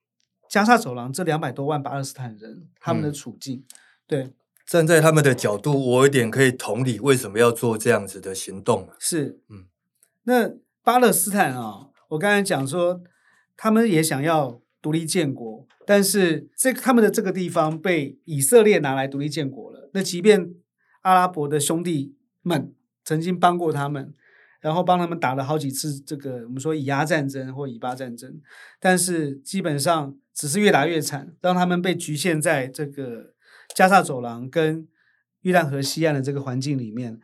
[0.48, 3.58] 加沙走廊这两百多万巴勒斯坦人他们的处境。
[3.58, 3.66] 嗯、
[4.06, 4.30] 对，
[4.66, 8.88] 站在他们的角度，我有点可以同理为什么要做这样子的行动。
[8.98, 9.64] 是，嗯，
[10.24, 10.52] 那
[10.84, 13.00] 巴勒斯坦啊，我刚才讲说，
[13.56, 19.90] 他们也想要独立建国，但是这他们的这个地方被以色列拿来独立建国了。
[19.94, 20.54] 那即便
[21.00, 24.14] 阿拉伯的兄弟们曾经帮过他们，
[24.60, 28.40] 然后帮他们打了好几次这个我们说以阿战争或以巴战争，
[28.78, 33.34] 但是基本上只是越打越惨，让他们被局限在这个
[33.74, 34.86] 加萨走廊跟
[35.42, 37.20] 约旦河西岸的这个环境里面。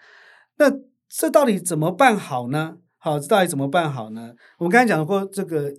[0.59, 0.73] 那
[1.09, 2.79] 这到底怎么办好呢？
[2.99, 4.35] 好，这到底怎么办好呢？
[4.59, 5.73] 我们刚才讲过这个。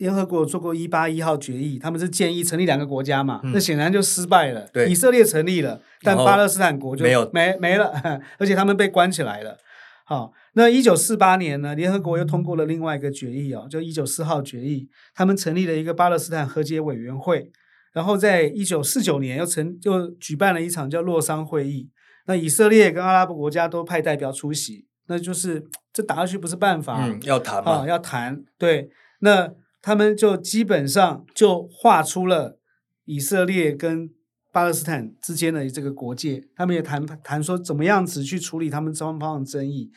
[0.00, 3.38] 联合国做过一八一号决议，他们是建议成立两个国家嘛？
[3.44, 4.66] 嗯、那显然就失败了。
[4.72, 7.92] 对以色列成立了，但巴勒斯坦国就没有没没了，
[8.38, 9.58] 而且他们被关起来了。
[10.06, 17.52] 好，那一九四八年呢，联合国又通过了另外一个决议哦，就一九四号决议，他们成立了一个巴勒斯坦和解委员会，
[17.92, 21.90] 然后在一九四九年又成又举办了一场叫洛桑会议。
[22.26, 29.52] 那以色列跟阿拉伯国家都派代表出席，那就是这打下去不是办法，嗯，要谈嘛，要谈，对，那。
[29.82, 32.58] 他们就基本上就画出了
[33.04, 34.10] 以色列跟
[34.52, 39.90] 巴勒斯坦之间的这个国界，他们也谈谈说怎么样子去处理他们双方的争议。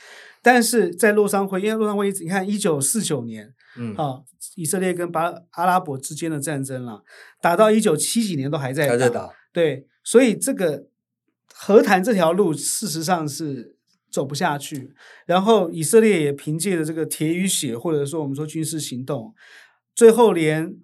[0.43, 4.21] 但是在洛桑会，因为洛桑会议，你看一九四九年，嗯，啊，
[4.55, 7.03] 以色列跟巴阿拉伯之间的战争了，
[7.41, 10.85] 打到一九七几年都还在打，还在打，对，所以这个
[11.51, 13.75] 和谈这条路事实上是
[14.11, 14.93] 走不下去。
[15.25, 19.33] 然后以色列也凭借着这个铁与血，或者说我们说军事行动。
[19.95, 20.75] 最后连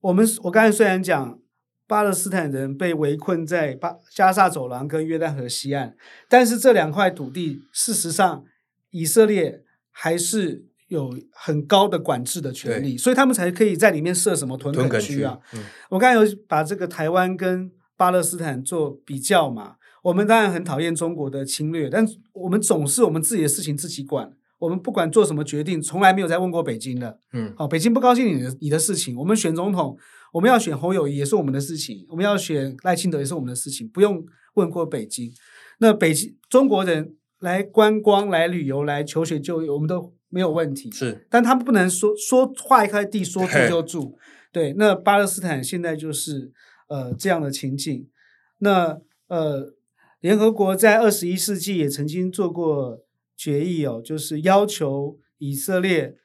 [0.00, 1.38] 我们我刚才虽然讲
[1.86, 5.96] 巴勒斯坦人被围困在巴加萨走廊跟约旦河西岸，
[6.28, 8.44] 但是这两块土地事实上
[8.90, 15.38] 以色列还是有很高的管制的权利，所以他们才可以在里面设什么屯垦区啊。
[15.54, 24.32] 嗯、我刚才有把这个台湾跟巴勒斯坦做比较嘛，我们当然很讨厌中国的侵略，但我们总是我们自己的事情自己管。
[24.58, 27.18] 我们不管做什么决定，从来没有再问过北京的。
[27.32, 29.16] 嗯，好，北京不高兴你的你的事情。
[29.16, 29.96] 我们选总统，
[30.32, 35.32] 我们要选侯友谊也是我们的事情，我们要选赖清德也是我们的事情，不用问过北京。
[35.78, 40.90] 那北京中国人来观光、来旅游、来求学就业，我们都没有问题。
[40.90, 44.02] 是，但他们不能说说划一块地说住就住。
[44.02, 44.18] 嘿
[44.52, 46.52] 对，那巴勒斯坦现在就是
[46.88, 48.08] 呃这样的情境。
[48.58, 49.74] 那呃。
[50.20, 52.98] 联合国在二十一世纪也曾经做过
[53.38, 56.16] 决议哦，就是要求以色列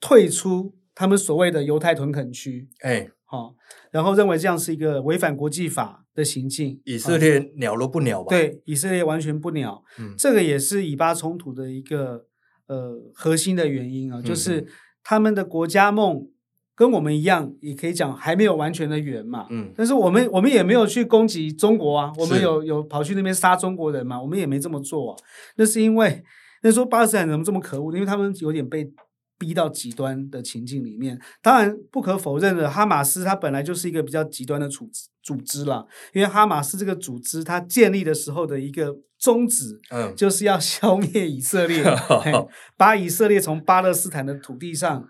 [0.00, 2.68] 退出他们所谓的犹太屯垦区。
[2.82, 3.56] 哎，好，
[3.90, 6.80] 然后认为这样是一个违反国际法的行径。
[6.84, 8.28] 以色列鸟都不鸟吧？
[8.30, 9.82] 对，以色列完全不鸟。
[9.98, 12.26] 嗯，这个也是以巴冲突的一个
[12.68, 14.64] 呃核心的原因啊，就是
[15.02, 16.28] 他们的国家梦。
[16.74, 19.46] 跟我们一样，也可以讲还没有完全的圆嘛。
[19.50, 24.20] 嗯，但是我们我们也没有去攻击中国啊，我们有有跑去那边杀中国人嘛？
[24.20, 25.18] 我们也没这么做啊。
[25.56, 26.24] 那是因为
[26.62, 27.92] 那说巴勒斯坦怎么这么可恶？
[27.92, 28.90] 因为他们有点被
[29.38, 31.20] 逼到极端的情境里面。
[31.42, 35.84] 当然不可否认的，哈马斯它本来就是一个比较极端的组织组织啦。
[36.12, 41.84] 因为哈马斯这个组织它建立的时候的一个宗旨，嗯，就是要消灭以色列，
[42.78, 45.08] 把以色列从巴勒斯坦的土地上。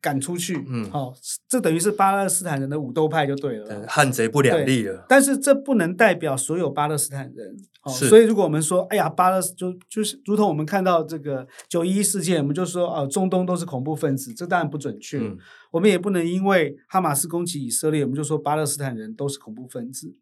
[0.00, 1.14] 赶出去，嗯，好、哦，
[1.46, 5.04] 这等于是巴勒斯坦人的武斗派就对了，汉贼不两立了。
[5.08, 15.18] 但是这不能代表所有巴勒斯坦人，哦，所以如果我们说，哎呀，巴勒斯就就是如同我们看到这个九一一事件，我们就说，哦，中东都是恐怖分子，这当然不准确。
[15.18, 15.36] 嗯、
[15.70, 20.16] 我们也不能因为哈马斯攻击以色列，我们就说巴勒斯坦人都是恐怖分子。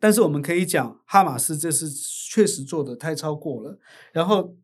[0.00, 3.78] 但是我们可以讲，哈马斯这次确实做的太超过了。
[4.12, 4.56] 然后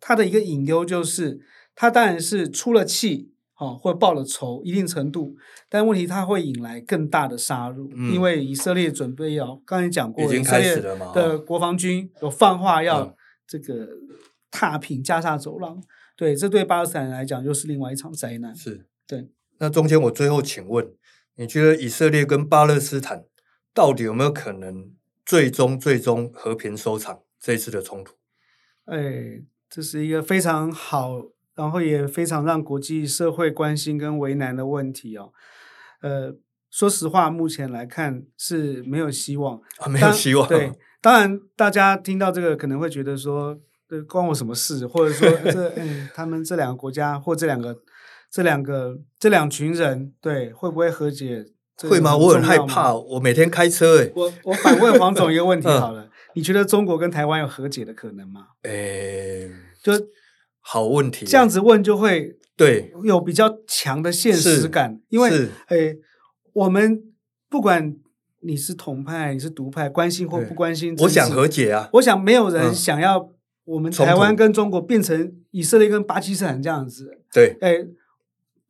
[0.00, 1.40] 他的一个隐忧就是，
[1.76, 3.30] 他当然是出了气。
[3.58, 5.34] 好，或报了仇一定程度，
[5.70, 13.16] 但问题它会引来更大的杀戮，嗯、因为以色列准备要，刚才讲过，已经开始了嘛，的国防军有放话要
[13.46, 13.88] 这个
[14.50, 15.82] 踏平加沙走廊，嗯、
[16.16, 18.54] 对，这对巴勒斯坦人来讲又是另外一场灾难。
[18.54, 19.30] 是，对。
[19.56, 20.86] 那中间我最后请问，
[21.36, 23.24] 你觉得以色列跟巴勒斯坦
[23.72, 24.92] 到底有没有可能
[25.24, 28.12] 最终最终和平收场这一次的冲突？
[28.84, 31.22] 哎，这是一个非常好。
[31.56, 35.32] 然后也非常让国际社会关心跟为难的问题哦，
[36.02, 36.36] 呃，
[36.70, 40.46] 说实话，目前来看是没有希望，啊、没有希望。
[40.46, 44.86] 对，当然大家听到这个可能会觉得说，这关我什么事？
[44.86, 47.74] 或者说这，嗯，他们这两个国家或这两个
[48.30, 51.46] 这两个这两群人，对，会不会和解？
[51.88, 52.14] 会吗？
[52.14, 58.48] 我很害怕，我每天开车，哎，我我反问黄总一个问题好了，嗯、你觉得中国跟台湾有和解的可能吗？
[58.64, 59.50] 诶，
[59.82, 59.92] 就。
[60.68, 62.92] 好问题，这样子问就会对。
[63.04, 65.30] 有比较强的现实感，因为
[65.68, 65.96] 诶，
[66.52, 67.00] 我们
[67.48, 67.94] 不管
[68.40, 71.88] 你是统派，你是独派，关心或不关心，我想和解啊。
[71.92, 73.30] 我想没有人想要
[73.64, 77.22] 我们台湾跟中国变成以色列跟巴基斯坦这样子。
[77.32, 77.86] 对，诶，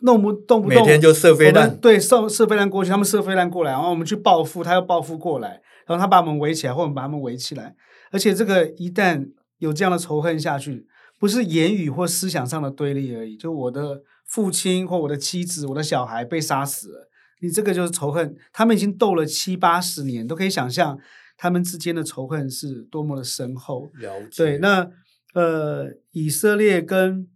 [0.01, 7.75] 弄不动不动每天就射飞弹，对，射射飞弹过去，他们射飞弹过来，然后我们去报复，他又报复过来，然后他把我们围起来，或者我们把他们围起来，
[8.13, 10.87] 而且这个一旦有这样的仇恨下去。
[11.19, 17.09] 不是言语或思想上的对立而已，就我的父亲或我的妻子、我的小孩被杀死了，
[17.41, 18.37] 你这个就是仇恨。
[18.53, 20.99] 他们已经斗了七八十年，都可以想象
[21.37, 23.89] 他们之间的仇恨是多么的深厚。
[23.95, 24.45] 了解。
[24.45, 24.91] 对，那
[25.35, 27.29] 呃，以色列跟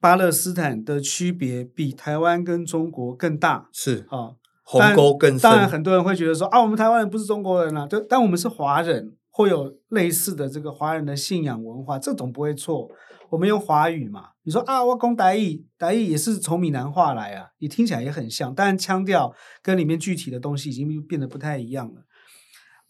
[0.00, 5.40] 巴勒斯坦的区别比台湾跟中国更大，是啊，鸿沟更深。
[5.40, 9.12] 当然，很多人会觉得说啊，我们台湾人不是中国人啊，对，但我们是华人。
[9.32, 12.88] 会有类似的这个华人的信仰文化，这种不会错。
[13.30, 22.02] 我们用华语嘛，你说啊，我讲台语，台语也是从闽南话来啊，你听起来也很像，但腔调跟里面具体的东西已经变得不太一样了。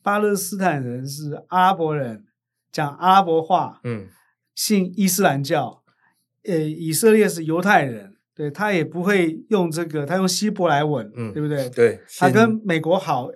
[0.02, 2.24] 巴勒斯坦人是阿拉伯人，
[2.72, 4.08] 讲阿拉伯话，嗯，
[4.52, 5.84] 信伊斯兰教。
[6.44, 11.70] 呃，以色列是犹太人，对，他也不会用这个，他用希伯来文，嗯，对不对？
[11.70, 13.28] 对，他跟美国好，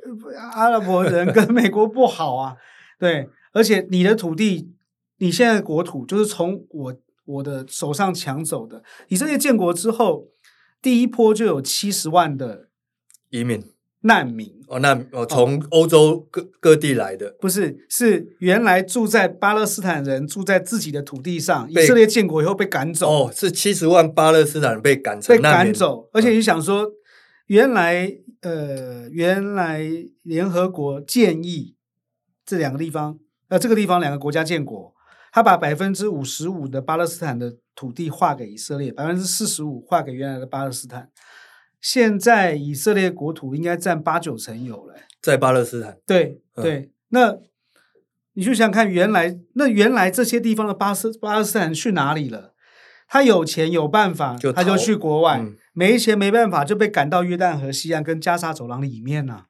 [0.54, 2.56] 阿拉伯人跟美国不好啊。
[2.98, 4.70] 对，而且你的土地，
[5.18, 8.82] 你现在的国土就是从我我的手上抢走的。
[9.08, 10.28] 以色列建国之后，
[10.80, 12.68] 第一波就有七十万的
[13.30, 13.62] 移民
[14.00, 26.90] 难民哦，那哦从欧洲各各地来的，不是，是原来住在巴勒斯坦人住在自己的土地上，以色列建国以后被赶走哦，是七十万巴勒斯坦人被赶成被赶走，而且你想说，
[27.46, 29.86] 原来呃，原来
[30.22, 31.75] 联合国建议。
[32.46, 34.94] 这两个地方，呃，这个地方两个国家建国，
[35.32, 41.10] 他把百分之五十五的巴勒斯坦的土地划给以色列，百分之四十五划给原来的巴勒斯坦。
[41.80, 45.98] 现在以色列国土应该占八九成有了，在巴勒斯坦。
[46.06, 47.36] 对对，嗯、那
[48.34, 52.54] 你就想看原来那原来这些地方的巴斯巴勒斯坦去哪里了？
[53.08, 59.46] 他有钱有办法，就他就去国外；嗯、没钱没办法，就被赶到约旦河西岸跟加沙走廊里面了。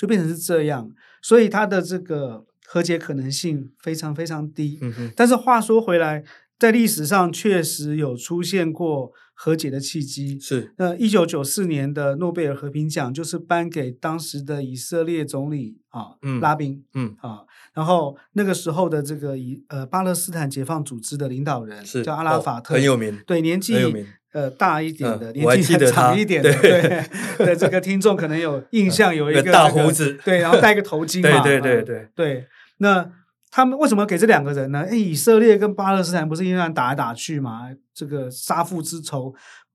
[0.00, 0.90] 就变成是这样，
[1.20, 4.78] 所以它的这个和解可能性非常非常低。
[4.80, 5.12] 嗯哼。
[5.14, 6.24] 但是话说回来，
[6.58, 10.40] 在历史上确实有出现过和解的契机。
[10.40, 17.40] 是，那一九九四年的诺贝尔和平奖就是颁给当时的以色列总理啊，嗯、拉宾，嗯啊，
[17.74, 24.06] 然后那个时候的这个以呃巴勒斯坦解放组织的领导人是叫阿拉法特，哦、很有名，对，年纪很有名。
[24.32, 27.04] 呃，大一点的，嗯、年纪长一点的，对
[27.38, 32.46] 的，这个听众可能有印象，有一个、这个、大胡子，对，然后戴个头巾 嘛，对对对对、嗯、对。
[32.78, 33.10] 那
[33.50, 34.86] 他们为什么给这两个人呢？
[34.88, 37.68] 哎，以色列跟巴勒斯坦不是因为打来打去嘛？
[37.92, 39.34] 这个杀父之仇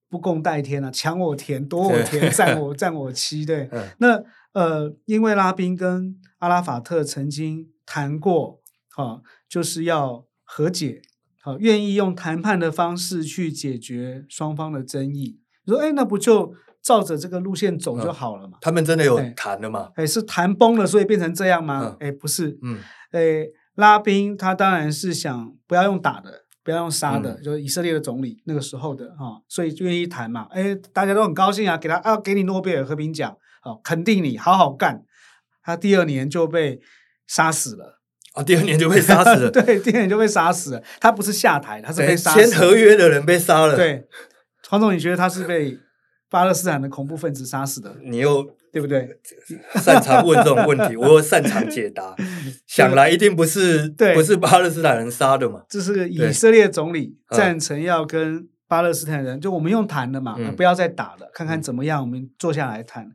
[0.10, 3.68] 不共戴天啊，抢我田，夺我田，占 我占我妻，对。
[3.74, 8.62] 嗯、那呃，因为拉宾跟阿拉法特曾经谈过，
[8.96, 11.02] 啊，就是要和解。
[11.46, 15.40] 好，愿意用谈判的方式去解决双方的争议。
[15.66, 18.58] 你说，哎，那不就照着这个路线走就好了嘛？
[18.62, 19.92] 他们真的有谈了吗？
[19.94, 21.98] 哎，是谈崩了，所以变成这样吗？
[22.00, 22.58] 哎，不是。
[22.64, 22.80] 嗯，
[23.12, 30.48] 哎，拉宾他当然是想不要用打的，不要用杀的，就是以色列的总理那个时候的哈，所以就愿意谈嘛。
[30.50, 35.04] 哎，大家都很高兴啊，给他啊，给你诺贝尔和平奖，好，肯定你好好干。
[35.62, 36.80] 他第二年就被
[37.28, 38.02] 杀死了。
[38.36, 38.44] 啊！
[38.44, 39.50] 第二年就被杀死了。
[39.52, 40.84] 对，第二年就被杀死了。
[41.00, 42.40] 他不是下台，他是被杀死。
[42.40, 43.76] 签合约的人被杀了。
[43.76, 44.06] 对，
[44.68, 45.78] 黄总，你觉得他是被
[46.30, 47.96] 巴勒斯坦的恐怖分子杀死的？
[48.04, 49.08] 你又对不对？
[49.82, 52.14] 擅长问这种问题，我又擅长解答。
[52.68, 55.62] 想来一定不是，对，不是巴勒斯坦人杀的嘛？
[55.70, 63.08] 这是以色列总理赞成要跟巴勒斯坦人，就我们用谈的嘛，不要再打了，看看怎么样，我们坐下来谈。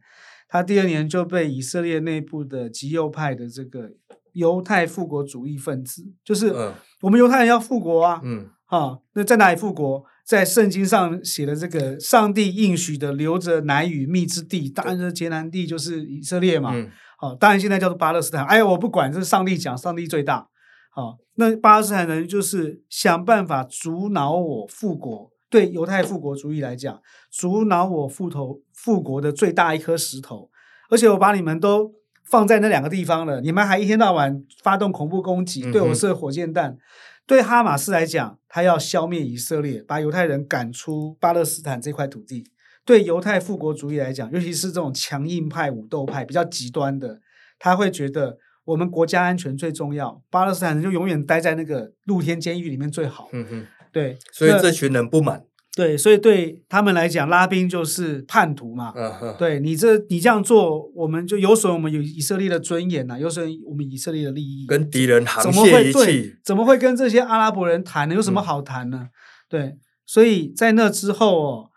[0.49, 3.91] 他第二年就被以色列内部的极右派的这个。
[4.33, 6.55] 犹太复国主义分子，就是
[7.03, 10.05] 我们犹太人要复国啊，嗯，啊，那在哪里复国？
[10.27, 18.45] 在圣经上写的这个上帝应许的留着奶与蜜之地，当然是迦南地，就是以色列嘛，嗯，好，当然现在叫做巴勒斯坦。
[18.47, 20.47] 哎呀，我不管，这是上帝讲，上帝最大。
[20.93, 25.31] 好，那巴勒斯坦人就是想办法阻挠我复国。
[25.49, 27.01] 对犹太复国主义来讲，
[27.33, 30.49] 阻挠我复头复国的最大一颗石头，
[30.91, 32.00] 而且我把你们都。
[32.31, 36.71] 放在那两个地方了，你们还一天到晚发动恐怖攻击，对我射火箭弹。
[36.71, 36.79] 嗯、
[37.27, 42.45] 对哈马斯来讲，他要消灭以色列，把犹太人赶出巴勒斯坦这块土地。
[42.85, 47.21] 对犹太复国主义来讲，尤其是这种强硬派、武斗派比较极端的，
[47.59, 53.29] 他会觉得我们国家安全最重要，巴勒斯坦人就永远待在那个露天监狱里面最好。
[53.33, 55.45] 嗯哼，对，所以这群人不满。
[55.81, 58.93] 对，所以对他们来讲，拉宾就是叛徒嘛。
[58.95, 59.35] Uh.
[59.39, 64.67] 对你这你这样做，我们就有损我们有以色列的尊严呐、啊，有损我们以色列的利益。
[64.67, 68.15] 跟敌人沆瀣一气，怎么会跟这些阿拉伯人谈呢？
[68.15, 68.99] 有什么好谈呢？
[69.05, 69.11] 嗯、
[69.49, 71.71] 对，所以在那之后哦，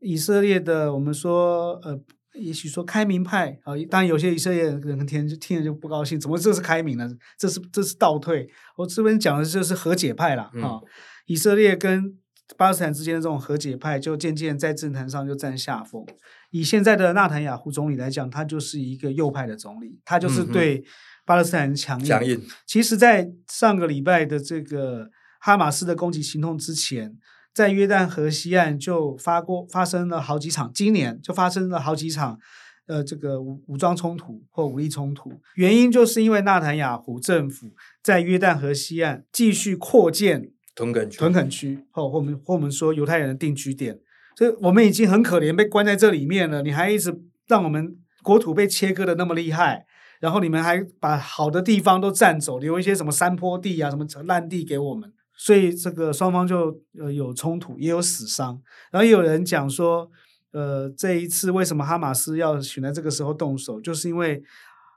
[0.00, 2.00] 以色列的我们说呃，
[2.40, 7.06] 也许说开明派啊、呃，当然有些以色列人听听了就不高兴，怎么这是开明呢？
[7.38, 8.48] 这是这是倒退。
[8.78, 10.80] 我这边讲的就是和解派了啊，嗯、
[11.26, 12.16] 以色列跟。
[12.56, 16.04] 巴勒斯坦之间的这种和解派，就渐渐在政坛上就占下风。
[16.50, 20.84] 以现在的纳坦雅胡总理来讲，他就是一个右派的总理，他就是对
[21.24, 22.04] 巴勒斯坦人强硬。
[22.04, 22.42] 强硬。
[22.66, 25.08] 其实，在上个礼拜的这个
[25.40, 27.16] 哈马斯的攻击行动之前，
[27.54, 32.38] 在约旦河西岸就发过发生了好几场，今年就发生了好几场，
[32.86, 35.32] 呃，这个武武装冲突或武力冲突。
[35.54, 37.70] 原因就是因为纳坦雅胡政府
[38.02, 40.50] 在约旦河西岸继续扩建。
[40.74, 44.00] 屯垦区，屯垦区，或或我们或我们说犹太人的定居点，
[44.36, 46.62] 所以我们已经很可怜，被关在这里面了。
[46.62, 47.14] 你还一直
[47.46, 49.84] 让我们国土被切割的那么厉害，
[50.20, 58.62] 然后你们还把好的地方都占走，留一些什么山坡地啊、什么烂地给我们，所以这个双方就呃有冲突，也有死伤。
[58.90, 60.10] 然后也有人讲说，
[60.52, 64.42] 呃，这一次为什么哈马斯要选在这个时候动手，就是因为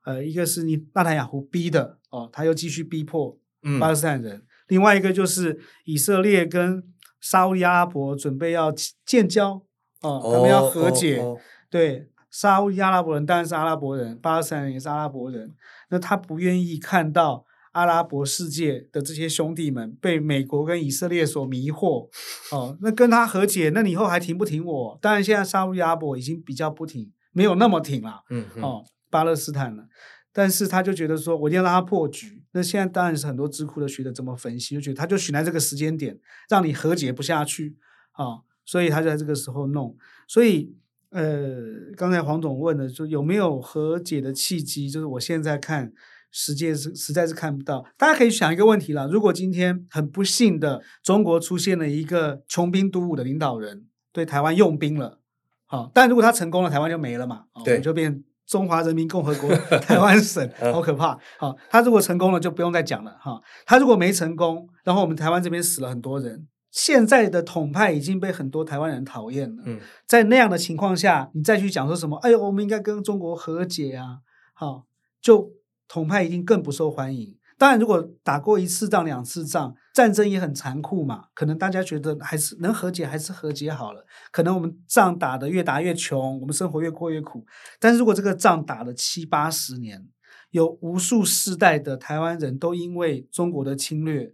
[0.05, 3.37] 呃，一个是你纳坦雅胡逼的哦，他又继续逼迫
[3.79, 4.37] 巴勒斯坦人。
[4.37, 6.83] 嗯另外一个就是以色列跟
[7.19, 8.73] 沙乌地阿拉伯准备要
[9.05, 9.61] 建交
[10.01, 11.17] 哦，他们要和解。
[11.17, 11.41] Oh, oh, oh.
[11.69, 15.55] 对，沙乌地阿拉伯人当然是阿拉伯人，巴勒斯坦人也是阿拉伯人。
[15.89, 22.07] 那他不愿意看到阿拉伯世界的这些兄弟们被美国跟以色列所迷惑
[22.51, 22.77] 哦。
[22.81, 24.99] 那跟他和解，那你以后还挺不挺我？
[25.01, 28.23] 当然，现在沙乌地阿拉伯已经比较不挺，没有那么挺了。
[28.29, 29.85] 嗯哦，巴勒斯坦了。
[30.31, 32.43] 但是他就觉得说，我一定要让他破局。
[32.55, 37.75] 那现在当然是很多智库的学者这么分析，就觉得他就选在这个时间点，让你和解不下去
[38.13, 39.97] 啊，所以他就在这个时候弄。
[40.25, 40.73] 所以，
[41.09, 41.57] 呃，
[41.97, 44.89] 刚才黄总问的，就有没有和解的契机？
[44.89, 45.91] 就是我现在看，
[46.31, 47.85] 实际是实在是看不到。
[47.97, 55.19] 大家可以想一个问题了：如果今天很不幸的中国出现了一个穷兵黩武的领导人，对台湾用兵了，
[55.65, 58.23] 好，但如果他成功了，台湾就没了嘛，对，就变。
[58.47, 61.17] 中华人民共和国 台湾省，好可怕！
[61.37, 63.41] 好、哦，他如果成功了，就不用再讲了哈。
[63.65, 69.63] 他如果没成功，然后我们台湾这边死了很多人，现在的统派已经被很多台湾人讨厌了。
[69.65, 72.17] 嗯，在那样的情况下，你再去讲说什么？
[72.17, 74.19] 哎呦，我们应该跟中国和解啊！
[74.53, 74.83] 好，
[75.21, 75.51] 就
[75.87, 77.35] 统派一定更不受欢迎。
[77.57, 81.27] 当然，如果打过一次仗、两次仗，战争也很残酷嘛。
[81.33, 84.05] 可能大家觉得还是能和解，还是和解好了。
[84.31, 87.45] 可能我们仗打得越打越穷，我们生活越过越苦。
[87.79, 90.05] 但是如果这个仗打了七八十年，
[90.51, 94.33] 有无数世代的台湾人都因为中国的侵略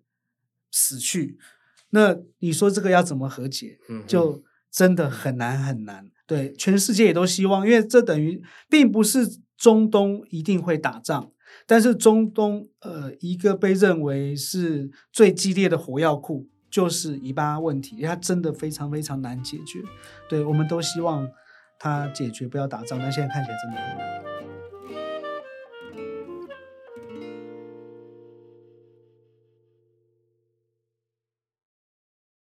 [0.71, 1.37] 死去，
[1.91, 3.77] 那你说这个要怎么和解？
[4.07, 6.09] 就真的很难很难。
[6.25, 11.31] 对，全世界也都希望，因为这等于并不是中东一定会打仗。
[11.65, 19.79] 但是中东，呃，一个被认为是最激烈的火药库，就是以巴问题，它真的非常非常难解决。
[20.29, 21.27] 对，我们都希望
[21.79, 24.20] 它解决，不要打仗，但现在看起来真的很难。